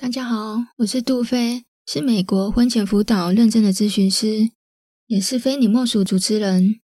[0.00, 4.48] 大家好，我是杜飞，是美国婚前辅导认证的咨询师，
[5.06, 6.80] 也是非你莫属主持人。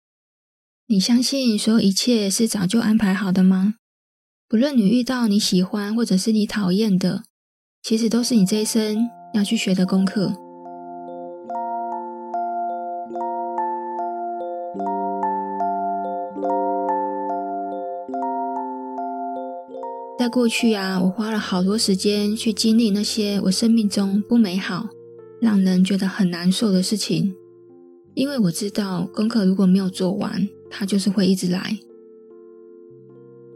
[0.86, 3.75] 你相信所有一切是早就安排好的吗？
[4.48, 7.25] 不论你遇到你喜欢或者是你讨厌的，
[7.83, 10.41] 其实都是你这一生要去学的功课。
[20.19, 24.87] 在过去啊，我花了好多时间去经历那些我生命中不美好、
[25.41, 27.34] 让人觉得很难受的事情，
[28.15, 31.77] 因为我知道功课如果没有做完，它就是会一直来。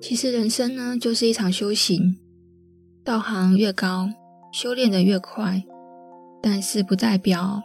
[0.01, 2.17] 其实人生呢，就是一场修行，
[3.05, 4.11] 道行越高，
[4.53, 5.63] 修炼得越快，
[6.43, 7.63] 但是不代表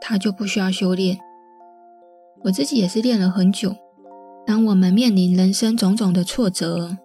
[0.00, 1.18] 它就不需要修炼。
[2.44, 3.76] 我自己也是练了很久。
[4.46, 6.96] 当我们面临人生种种的挫折，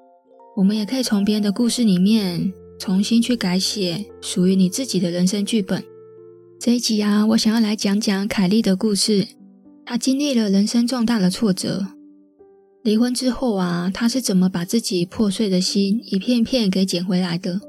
[0.56, 5.84] 我们也可以从别人的故事里面重新去改写属于你自己的人生剧本。
[6.58, 9.28] 这一集啊，我想要来讲讲凯莉的故事。
[9.84, 11.86] 她经历了人生重大的挫折，
[12.84, 17.60] 离婚之后啊，她是怎么把自己破碎的心一片片给捡回来的？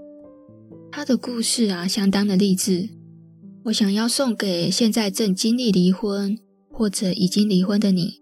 [0.93, 2.89] 她的故事啊，相当的励志。
[3.65, 6.39] 我想要送给现在正经历离婚
[6.71, 8.21] 或者已经离婚的你。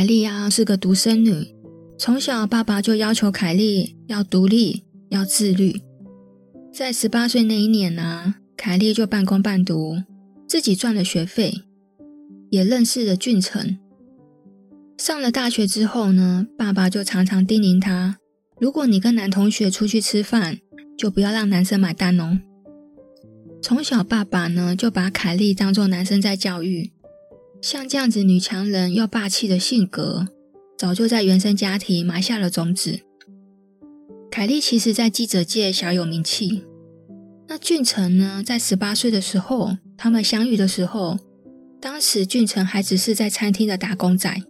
[0.00, 1.54] 凯莉啊，是个独生女，
[1.98, 5.82] 从小爸爸就要求凯莉要独立、要自律。
[6.72, 9.98] 在十八岁那一年啊，凯莉就半工半读，
[10.48, 11.52] 自己赚了学费，
[12.48, 13.76] 也认识了俊成。
[14.96, 18.16] 上了大学之后呢，爸爸就常常叮咛她：
[18.58, 20.60] 如果你跟男同学出去吃饭，
[20.96, 22.38] 就不要让男生买单哦。
[23.62, 26.90] 从小，爸爸呢就把凯莉当做男生在教育。
[27.60, 30.28] 像这样子女强人又霸气的性格，
[30.78, 33.00] 早就在原生家庭埋下了种子。
[34.30, 36.64] 凯莉其实在记者界小有名气。
[37.48, 41.18] 那俊成呢，在十八岁的时候，他们相遇的时候，
[41.80, 44.42] 当时俊成还只是在餐厅的打工仔，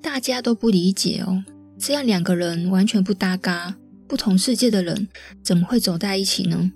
[0.00, 1.44] 大家都不理解哦，
[1.78, 3.76] 这样两个人完全不搭嘎、
[4.08, 5.08] 不同世界的人，
[5.42, 6.72] 怎么会走在一起呢？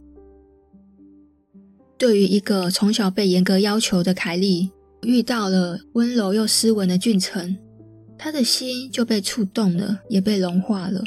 [1.97, 4.71] 对于一个从小被严格要求的凯莉。
[5.03, 7.57] 遇到了温柔又斯文的俊成，
[8.19, 11.03] 他的心就被触动了，也被融化了。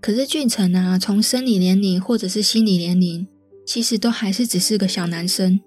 [0.00, 3.26] 可是俊成啊，从生理年龄或者是心理年龄，
[3.66, 5.58] 其实都还是只是个小男生。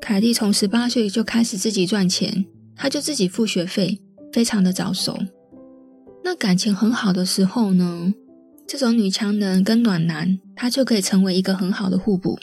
[0.00, 2.44] 凯蒂从十八岁就开始自己赚钱，
[2.76, 4.00] 他就自己付学费，
[4.32, 5.18] 非常的早熟。
[6.22, 8.12] 那感情很好的时候呢，
[8.68, 12.38] 这种女强人跟暖男，他就可以成为一个很好的互补。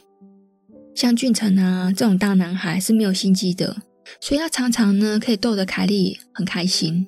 [0.96, 3.78] 像俊成啊这种大男孩是没有心机的，
[4.22, 7.08] 所以他常常呢可以逗得凯莉很开心，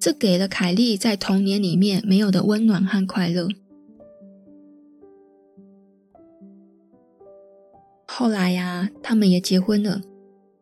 [0.00, 3.48] 这给了凯莉在童年里面没有的温暖和快乐。
[8.06, 10.02] 后来呀、啊，他们也结婚了。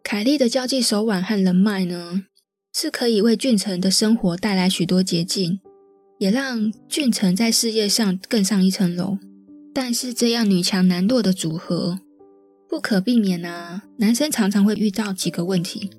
[0.04, 2.24] 凯莉的交际手腕和人脉呢，
[2.72, 5.60] 是可以为俊成的生活带来许多捷径，
[6.18, 9.18] 也让俊成在事业上更上一层楼。
[9.74, 12.00] 但是这样女强男弱的组合。
[12.70, 15.90] 不可避免啊，男生常常会遇到几个问题。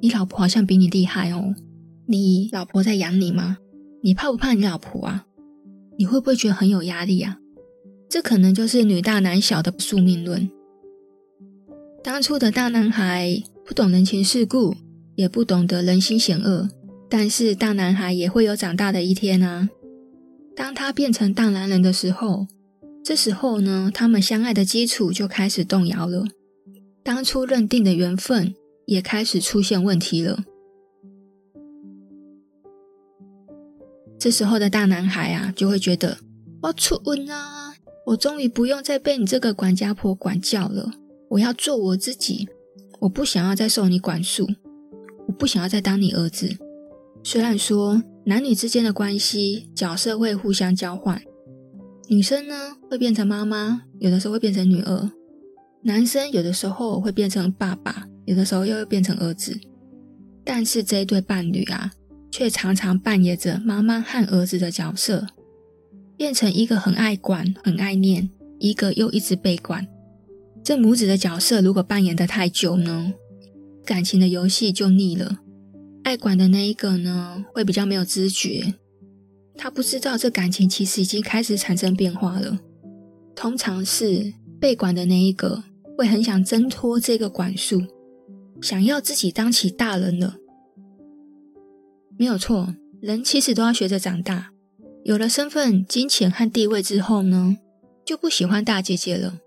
[0.00, 1.52] 你老婆好像比你厉害哦，
[2.06, 3.58] 你老婆在养你吗？
[4.04, 5.26] 你怕不怕你老婆啊？
[5.98, 7.38] 你会不会觉得很有压力啊？
[8.08, 10.48] 这可能就是女大男小的宿命论。
[12.04, 14.76] 当初的大男孩不懂人情世故，
[15.16, 16.70] 也不懂得人心险恶，
[17.10, 19.68] 但是大男孩也会有长大的一天啊。
[20.54, 22.46] 当他变成大男人的时候。
[23.06, 26.24] 这时候呢，他们相爱的基础就开始动摇了，
[27.04, 28.52] 当初认定的缘分
[28.84, 30.42] 也开始出现问题了。
[34.18, 36.18] 这时候的大男孩啊，就会觉得
[36.62, 40.90] 我出运啊，我终于不用再被你这个管家婆管教了，
[41.28, 42.48] 我要做我自己，
[42.98, 44.48] 我不想要再受你管束，
[45.28, 46.50] 我不想要再当你儿子。
[47.22, 51.22] 虽然说男女之间的关系角色会互相交换。
[52.08, 52.54] 女生呢，
[52.88, 55.10] 会变成妈妈，有的时候会变成女儿；
[55.82, 59.58] 男生有的时候会变成爸爸，有的时候又会变成儿子。
[60.44, 61.90] 但是这一对伴侣啊，
[62.30, 65.26] 却常常扮演着妈妈和儿子的角色，
[66.16, 68.30] 变成一个很爱管、很爱念，
[68.60, 69.84] 一个又一直被管。
[70.62, 73.12] 这母子的角色如果扮演得太久呢，
[73.84, 75.40] 感情的游戏就腻了。
[76.04, 78.74] 爱管的那一个呢，会比较没有知觉。
[79.56, 82.58] 他不知道这感情其实已经开始产生变化了。
[83.34, 85.64] 通常是被管的那一个
[85.96, 87.82] 会很想挣脱这个管束，
[88.62, 90.36] 想要自己当起大人了。
[92.18, 94.50] 没有错，人其实都要学着长大，
[95.04, 97.58] 有了身份、金钱和地位之后呢，
[98.04, 99.38] 就不喜欢大姐姐了，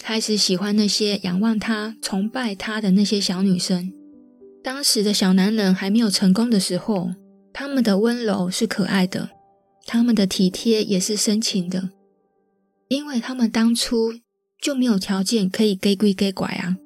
[0.00, 3.92] 开始喜欢那些仰望她、崇拜她的那些小女生。
[4.64, 7.10] 当时的小男人还没有成功的时候，
[7.52, 9.30] 他们的温柔是可爱的，
[9.86, 11.90] 他们的体贴也是深情的，
[12.88, 14.14] 因为他们当初
[14.60, 16.76] 就没有条件可以给鬼假怪啊。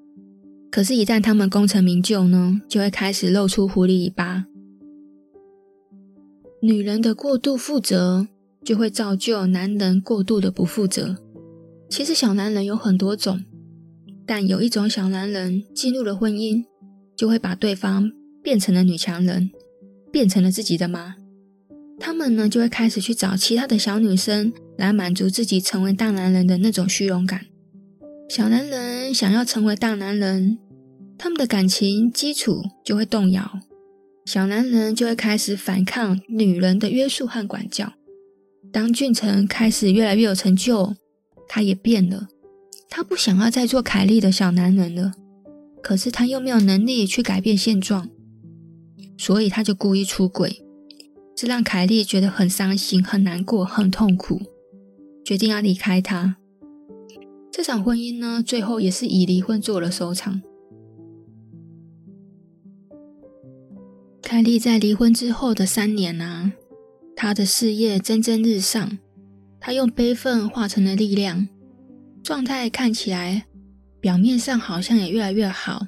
[0.71, 4.45] 可是，一旦他们功成名就呢，就会开始露出狐狸尾巴。
[6.61, 8.27] 女人的过度负责，
[8.65, 11.17] 就会造就男人过度的不负责。
[11.89, 13.45] 其实小男人有很多种，
[14.27, 16.65] 但有一种小男人进入了婚姻，
[17.17, 18.11] 就会把对方
[18.43, 19.51] 变成了女强人，
[20.17, 21.17] 变成了自己的妈。
[22.01, 27.45] 他们呢，就会开始去找其他的小女生来满足自己成为大男人的那种虚荣感。
[28.27, 30.57] 小男人想要成为大男人。
[31.19, 33.61] 他们的感情基础就会动摇，
[34.25, 37.93] 小男人就会开始反抗女人的约束和管教。
[38.73, 40.95] 当俊成开始越来越有成就，
[41.47, 42.29] 他也变了，
[42.89, 45.13] 他不想要再做凯莉的小男人了。
[45.83, 48.09] 可是他又没有能力去改变现状，
[49.17, 50.63] 所以他就故意出轨，
[51.35, 54.41] 这让凯莉觉得很伤心、很难过、很痛苦，
[55.25, 56.37] 决定要离开他。
[57.51, 60.43] 这场婚姻呢，最后也是以离婚做了收场。
[64.21, 66.53] 凯莉在离婚之后的三年啊，
[67.15, 68.99] 她的事业蒸蒸日上，
[69.59, 71.49] 她用悲愤化成了力量，
[72.23, 73.47] 状态看起来
[74.01, 75.87] 表面上好像也越来越好，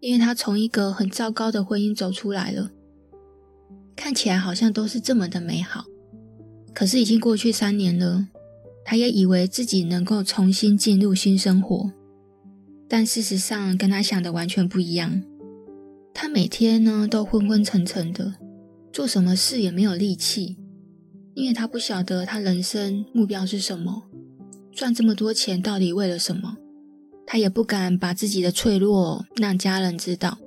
[0.00, 2.70] 因为她从一个很糟糕的婚姻走出来了，
[3.94, 5.84] 看起来好像都是这么的美好。
[6.74, 8.28] 可是已经过去三年了，
[8.84, 11.90] 她也以为自己能够重新进入新生活，
[12.88, 15.22] 但事实上跟她想的完全不一样。
[16.18, 18.36] 他每天呢都昏昏沉沉的，
[18.90, 20.56] 做什么事也没有力气，
[21.34, 24.04] 因为他不晓得他人生目标是什么，
[24.72, 26.56] 赚这么多钱到底为了什么？
[27.26, 30.38] 他也不敢把自己的脆弱让家人知道。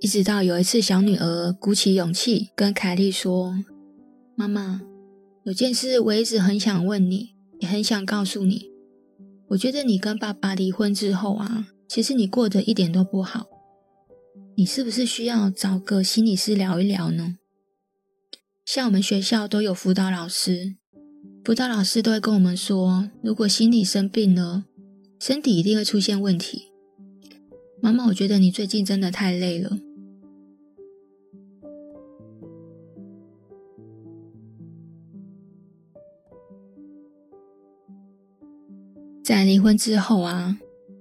[0.00, 3.64] 一直到有一次，小女儿鼓起勇气跟凯莉说
[4.36, 4.82] ：“妈妈，
[5.44, 8.70] 有件事我一直很想问你，也很想告诉你。
[9.48, 13.46] 我觉得你跟爸爸离婚之后啊，其实你过得一点都不好。”
[14.58, 17.36] 你是不是需要找个心理师聊一聊呢？
[18.64, 20.76] 像我们学校都有辅导老师，
[21.44, 24.64] 辅导老师都会跟我们说，如果心理生病了，
[25.18, 26.72] 身体一定会出现问题。
[27.80, 29.78] 妈妈，我觉得你最近真的太累了。
[39.22, 40.58] 在离婚之后啊，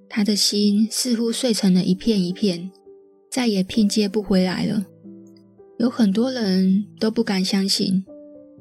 [0.09, 2.71] 他的心似乎碎成了一片一片。
[3.27, 4.85] 再也拼接不回来了。
[5.77, 8.05] 有很多人都不敢相信，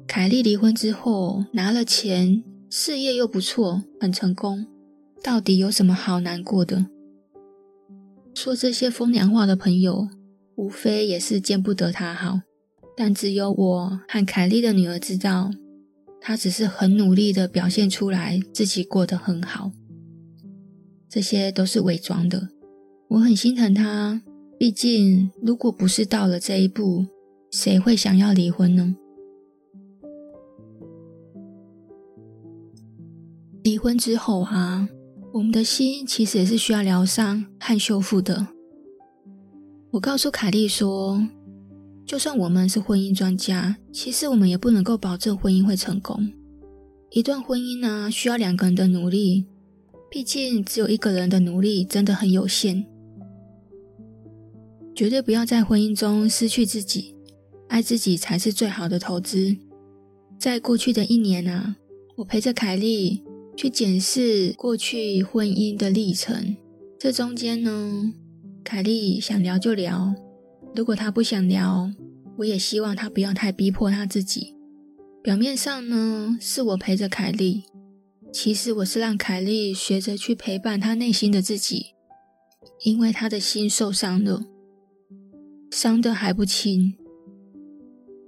[0.05, 4.65] 凯莉离婚之后拿了钱，事业又不错，很成功，
[5.25, 6.85] 到底有什么好难过的？
[8.35, 10.07] 说这些风凉话的朋友，
[10.55, 12.41] 无非也是见不得她好。
[12.95, 15.49] 但只有我和凯莉的女儿知道，
[16.21, 19.71] 她只是很努力的表现出来自己过得很好。
[21.09, 22.49] 这些都是伪装的。
[23.07, 24.21] 我很心疼她。
[24.59, 27.07] 毕竟，如果不是到了这一步，
[27.49, 28.95] 谁会想要离婚呢？
[33.63, 34.87] 离婚之后啊，
[35.35, 38.47] 我们的心其实也是需要疗伤和修复的。
[39.91, 41.27] 我告诉凯莉说，
[42.05, 46.31] 就算我们是婚姻专家，其实我们也不能够保证婚姻会成功。
[47.09, 49.45] 一段婚姻呢，需要两个人的努力，
[50.09, 52.85] 毕竟只有一个人的努力真的很有限。
[54.95, 57.13] 绝对不要在婚姻中失去自己，
[57.67, 59.57] 爱自己才是最好的投资。
[60.39, 61.75] 在过去的一年啊，
[62.15, 63.21] 我陪着凯莉
[63.55, 66.55] 去检视过去婚姻的历程。
[66.99, 68.13] 这中间呢，
[68.63, 70.13] 凯莉想聊就聊，
[70.75, 71.91] 如果她不想聊，
[72.37, 74.55] 我也希望她不要太逼迫她自己。
[75.21, 77.63] 表面上呢，是我陪着凯莉，
[78.31, 81.87] 其实我是让凯莉学着去陪伴她内心的自己，
[82.83, 84.43] 因为她的心受伤了。
[85.71, 86.93] 伤得还不轻，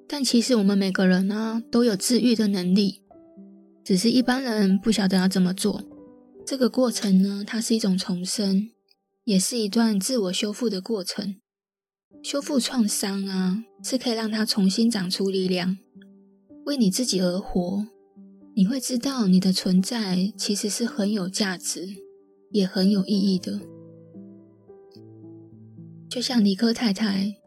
[0.08, 3.02] 但其实我们每个人呢都有治愈的能力，
[3.88, 5.82] 只是一般人不晓得要怎么做。
[6.46, 8.70] 这个过程呢，它是一种重生，
[9.24, 11.38] 也是一段自我修复的过程。
[12.22, 15.78] 修复创伤啊，是可以让它重新长出力量，
[16.66, 17.88] 为你自己而活。
[18.56, 21.88] 你会知道你的存在其实是很有价值，
[22.52, 23.62] 也很有意义的。
[26.10, 27.38] 就像尼克太太，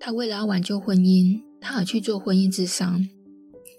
[0.00, 3.06] 她为了要挽救婚姻，她而去做婚姻之商。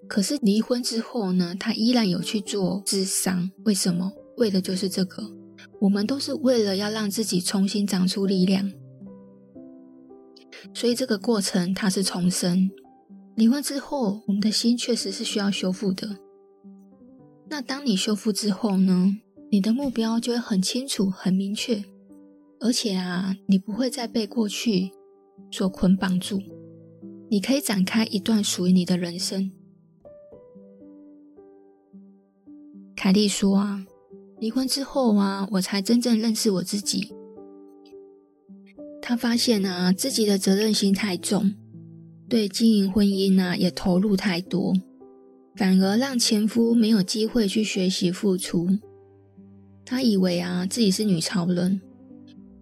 [0.07, 3.49] 可是离婚之后呢，他依然有去做智商。
[3.65, 4.11] 为什么？
[4.37, 5.23] 为的就是这个。
[5.79, 8.71] 我们都是为了要让自己重新长出力量，
[10.73, 12.69] 所以这个过程它是重生。
[13.35, 16.17] 离婚之后，我们的心确实是需要修复的。
[17.49, 19.17] 那当你修复之后呢，
[19.51, 21.83] 你的目标就会很清楚、很明确，
[22.59, 24.91] 而且啊，你不会再被过去
[25.51, 26.41] 所捆绑住，
[27.29, 29.51] 你可以展开一段属于你的人生。
[33.03, 33.85] 凯莉说啊，
[34.39, 37.13] 离婚之后啊，我才真正认识我自己。
[39.01, 41.53] 她发现啊，自己的责任心太重。
[42.29, 44.73] 对经营婚姻呢、啊，也投入太多，
[45.57, 48.69] 反而让前夫没有机会去学习付出。
[49.83, 51.81] 她以为啊，自己是女超人，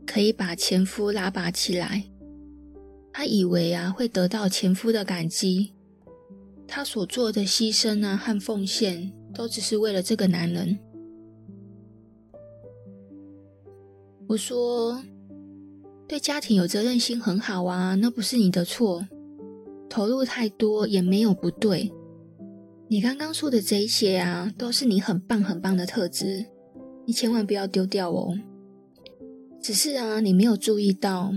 [0.08, 2.04] 可以把前夫拉拔起来。
[3.14, 5.74] 她以为啊，会得到前夫的感激。
[6.68, 10.78] 她所做的牺牲啊和奉献，都只是为了这个男人。
[14.28, 15.04] 我说，
[16.08, 19.06] 对家庭有责任心很好啊，那不是你的错。
[19.90, 21.92] 投入太多也没有不对，
[22.88, 26.46] 你刚刚说的这些啊，都是你很棒很棒的特质，
[27.06, 28.38] 你千万不要丢掉哦。
[29.62, 31.34] 只是啊，你没有注意到，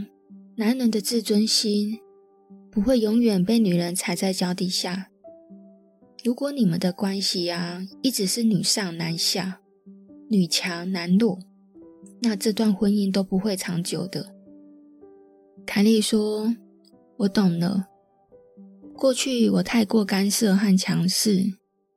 [0.57, 1.99] 男人的自尊心
[2.71, 5.09] 不会永远被女人踩在脚底下。
[6.25, 9.61] 如果你们的关系啊，一直是女上男下，
[10.31, 11.39] 女强男弱，
[12.23, 14.35] 那这段婚姻都不会长久的。
[15.67, 16.57] 凯莉说
[17.19, 17.89] ：“我懂了。”
[18.97, 21.45] 过去我太过干涉和强势，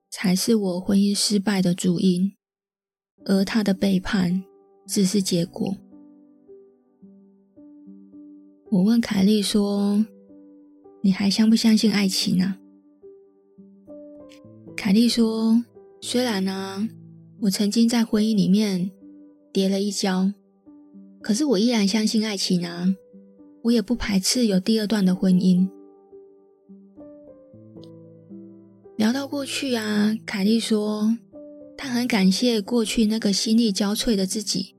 [0.10, 2.34] 才是我婚姻失败的主因，
[3.24, 4.44] 而他的背叛
[4.86, 5.74] 只是结果。
[8.72, 10.06] 我问凯莉说
[11.00, 12.58] ：“你还相不相信爱情呢？”
[14.78, 15.62] 凯莉说
[16.00, 16.88] ：“虽然呢，
[17.42, 18.92] 我曾经在婚姻里面
[19.52, 20.32] 跌了一跤，
[21.20, 22.96] 可是我依然相信爱情啊，
[23.64, 25.68] 我也不排斥有第二段的婚姻。”
[28.96, 31.18] 聊到过去啊，凯莉说，
[31.76, 34.76] 她很感谢过去那个心力交瘁的自己。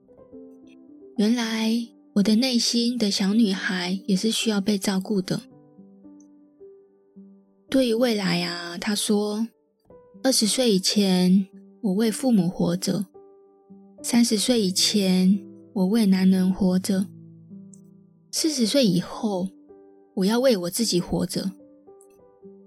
[1.16, 1.72] 原来
[2.14, 5.42] 我的内心的小女孩也是需要被照顾的。
[7.68, 9.48] 对于未来啊，她说，
[10.22, 11.46] 二十岁以前
[11.80, 13.06] 我为父母活着，
[14.02, 15.38] 三十岁以前
[15.72, 17.06] 我为男人活着，
[18.30, 19.48] 四十岁以后
[20.14, 21.52] 我要为我自己活着。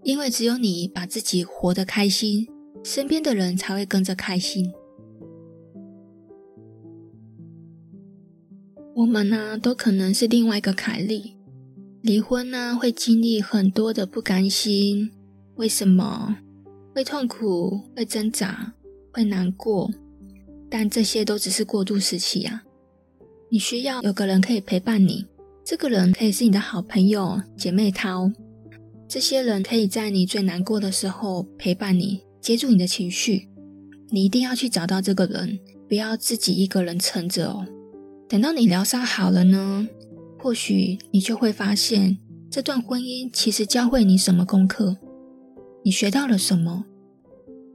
[0.04, 2.48] 因为只有你把自己活得开心，
[2.84, 4.72] 身边的人才会跟着开心。
[8.96, 11.36] 我们呢，都可能是另外一个凯莉。
[12.02, 15.12] 离婚呢，会经历很多的不甘心，
[15.56, 16.38] 为什么？
[16.94, 18.74] 会痛苦，会挣扎，
[19.14, 19.90] 会难过，
[20.70, 22.64] 但这些都只是过渡时期啊。
[23.50, 25.26] 你需要有个人可以陪伴你，
[25.64, 28.32] 这个人可以是你的好朋友、姐妹淘。
[29.08, 33.50] 这些人可以在你最难过的时候陪伴你，接住你的情绪。
[34.10, 37.66] 你一定要去找到这个人，不要自己一个人撑着哦。
[38.30, 39.88] 等到你疗伤好了呢，
[40.40, 42.18] 或许你就会发现，
[42.50, 44.98] 这段婚姻其实教会你什么功课，
[45.84, 46.86] 你学到了什么，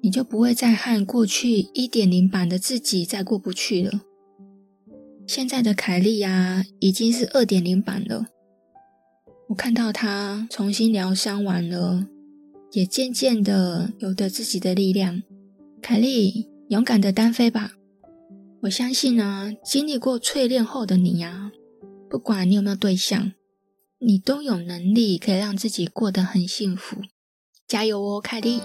[0.03, 4.03] 你就不会再和过去一点零版的自己再过不去了。
[5.27, 8.27] 现在的凯莉呀，已经是二点零版了。
[9.49, 12.07] 我看到她重新疗伤完了，
[12.73, 15.23] 也渐渐的有着自己的力量。
[15.83, 17.73] 凯莉，勇敢的单飞吧！
[18.63, 21.51] 我相信啊，经历过淬炼后的你呀，
[22.09, 23.33] 不管你有没有对象，
[23.99, 26.97] 你都有能力可以让自己过得很幸福。
[27.68, 28.62] 加油哦，凯莉！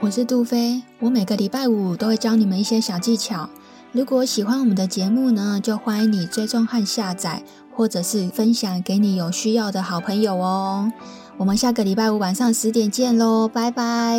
[0.00, 3.50] 我是杜菲，我每个礼拜五都会教你们一些小技巧。
[3.92, 10.90] 如果喜欢我们的节目呢，就欢迎你追踪和下载，或者是分享给你有需要的好朋友哦。
[11.36, 14.18] 我们下个礼拜五晚上十点见喽，拜拜。